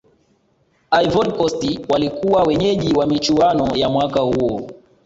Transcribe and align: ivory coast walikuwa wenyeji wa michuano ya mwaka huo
ivory 0.91 1.31
coast 1.31 1.79
walikuwa 1.89 2.43
wenyeji 2.43 2.93
wa 2.93 3.07
michuano 3.07 3.75
ya 3.75 3.89
mwaka 3.89 4.19
huo 4.19 4.69